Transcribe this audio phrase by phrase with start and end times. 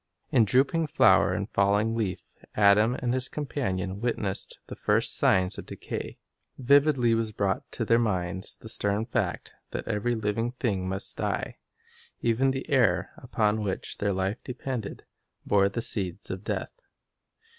[0.31, 2.23] In drooping flower and falling leaf
[2.55, 6.17] Adam and his companion witnessed the first signs of decay.
[6.57, 11.59] Vividly was brought to their minds the stern fact that every living thing must die.
[12.19, 15.05] Even the air, upon which their life depended,
[15.45, 16.81] bore the seeds of death.